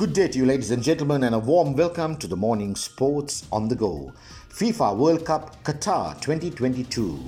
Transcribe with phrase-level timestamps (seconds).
[0.00, 3.46] Good day to you, ladies and gentlemen, and a warm welcome to the morning Sports
[3.52, 4.14] on the Go.
[4.48, 7.18] FIFA World Cup Qatar 2022.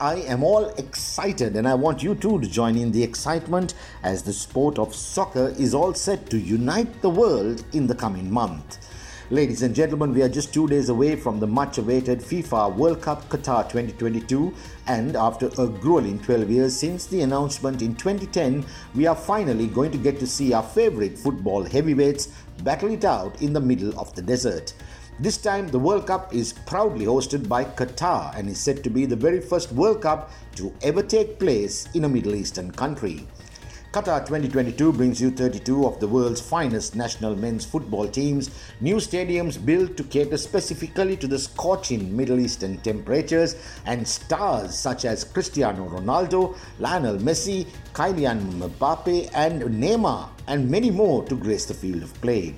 [0.00, 4.24] I am all excited, and I want you too to join in the excitement as
[4.24, 8.78] the sport of soccer is all set to unite the world in the coming month.
[9.30, 13.02] Ladies and gentlemen, we are just two days away from the much awaited FIFA World
[13.02, 14.54] Cup Qatar 2022,
[14.86, 19.90] and after a grueling 12 years since the announcement in 2010, we are finally going
[19.90, 22.28] to get to see our favorite football heavyweights
[22.62, 24.74] battle it out in the middle of the desert.
[25.18, 29.06] This time, the World Cup is proudly hosted by Qatar and is said to be
[29.06, 33.26] the very first World Cup to ever take place in a Middle Eastern country.
[33.92, 38.50] Qatar 2022 brings you 32 of the world's finest national men's football teams,
[38.80, 45.06] new stadiums built to cater specifically to the scorching Middle Eastern temperatures, and stars such
[45.06, 51.72] as Cristiano Ronaldo, Lionel Messi, Kylian Mbappe, and Neymar, and many more to grace the
[51.72, 52.54] field of play.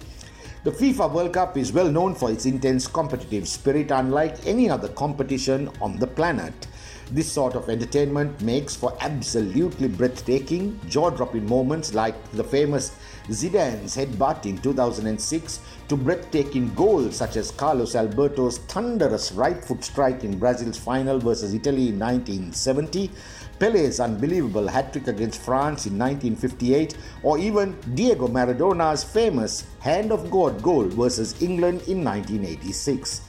[0.64, 4.88] The FIFA World Cup is well known for its intense competitive spirit, unlike any other
[4.88, 6.66] competition on the planet.
[7.10, 12.94] This sort of entertainment makes for absolutely breathtaking, jaw dropping moments like the famous
[13.28, 20.22] Zidane's headbutt in 2006 to breathtaking goals such as Carlos Alberto's thunderous right foot strike
[20.22, 23.10] in Brazil's final versus Italy in 1970,
[23.58, 30.30] Pele's unbelievable hat trick against France in 1958, or even Diego Maradona's famous Hand of
[30.30, 33.22] God goal versus England in 1986.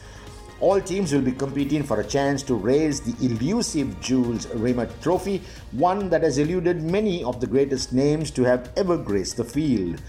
[0.61, 5.41] All teams will be competing for a chance to raise the elusive Jules Rimet Trophy,
[5.71, 10.02] one that has eluded many of the greatest names to have ever graced the field.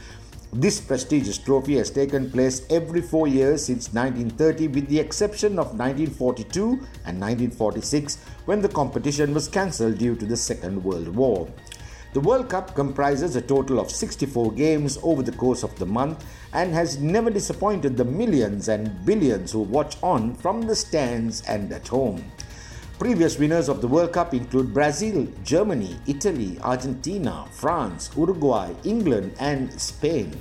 [0.52, 5.78] This prestigious trophy has taken place every four years since 1930, with the exception of
[5.78, 6.62] 1942
[7.06, 11.46] and 1946, when the competition was cancelled due to the Second World War.
[12.12, 16.24] The World Cup comprises a total of 64 games over the course of the month
[16.52, 21.72] and has never disappointed the millions and billions who watch on from the stands and
[21.72, 22.24] at home.
[22.98, 29.72] Previous winners of the World Cup include Brazil, Germany, Italy, Argentina, France, Uruguay, England, and
[29.80, 30.36] Spain.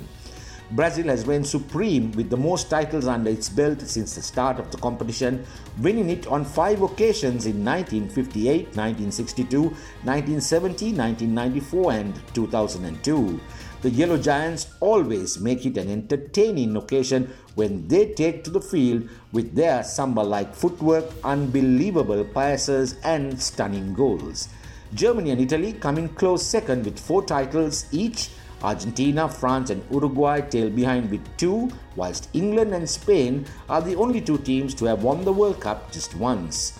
[0.72, 4.70] Brazil has reigned supreme with the most titles under its belt since the start of
[4.70, 5.44] the competition,
[5.80, 13.40] winning it on five occasions in 1958, 1962, 1970, 1994, and 2002.
[13.82, 19.08] The Yellow Giants always make it an entertaining occasion when they take to the field
[19.32, 24.48] with their samba like footwork, unbelievable passes, and stunning goals.
[24.94, 28.30] Germany and Italy come in close second with four titles each
[28.62, 34.20] Argentina, France, and Uruguay tail behind with two, whilst England and Spain are the only
[34.20, 36.78] two teams to have won the World Cup just once.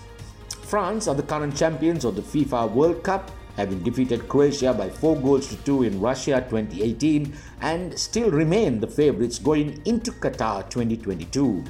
[0.63, 5.17] France are the current champions of the FIFA World Cup, having defeated Croatia by 4
[5.17, 11.65] goals to 2 in Russia 2018 and still remain the favourites going into Qatar 2022.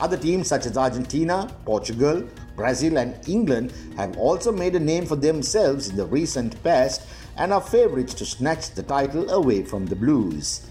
[0.00, 2.22] Other teams such as Argentina, Portugal,
[2.58, 7.02] Brazil, and England have also made a name for themselves in the recent past
[7.36, 10.66] and are favourites to snatch the title away from the Blues.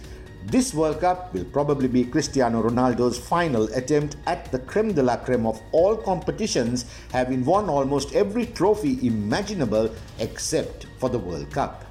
[0.46, 5.16] This World Cup will probably be Cristiano Ronaldo's final attempt at the creme de la
[5.16, 11.87] creme of all competitions, having won almost every trophy imaginable except for the World Cup.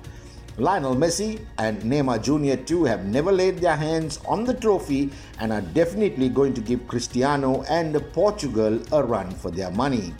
[0.58, 2.62] Lionel Messi and Neymar Jr.
[2.64, 6.88] too have never laid their hands on the trophy and are definitely going to give
[6.88, 10.14] Cristiano and Portugal a run for their money.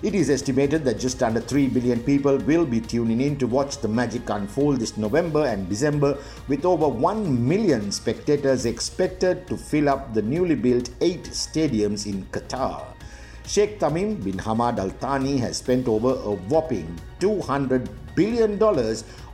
[0.00, 3.76] It is estimated that just under 3 billion people will be tuning in to watch
[3.78, 9.90] the magic unfold this November and December, with over 1 million spectators expected to fill
[9.90, 12.86] up the newly built eight stadiums in Qatar.
[13.44, 18.58] Sheikh Tamim bin Hamad Al Thani has spent over a whopping $200 billion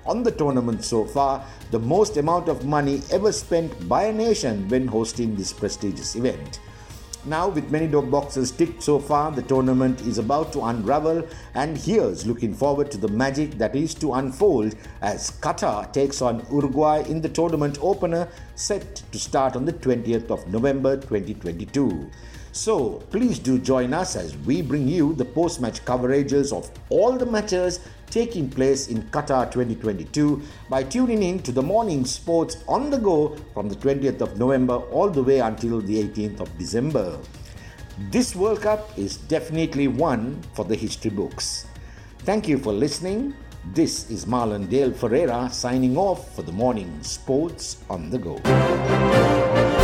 [0.06, 4.68] on the tournament so far, the most amount of money ever spent by a nation
[4.68, 6.60] when hosting this prestigious event.
[7.26, 11.78] Now, with many dog boxes ticked so far, the tournament is about to unravel, and
[11.78, 17.02] here's looking forward to the magic that is to unfold as Qatar takes on Uruguay
[17.08, 22.10] in the tournament opener set to start on the 20th of November 2022.
[22.52, 27.16] So, please do join us as we bring you the post match coverages of all
[27.16, 27.80] the matches
[28.14, 30.40] taking place in Qatar 2022
[30.70, 34.76] by tuning in to the morning sports on the go from the 20th of November
[34.94, 37.18] all the way until the 18th of December.
[38.12, 41.66] This World Cup is definitely one for the history books.
[42.20, 43.34] Thank you for listening.
[43.72, 49.83] This is Marlon Dale Ferreira signing off for the morning sports on the go.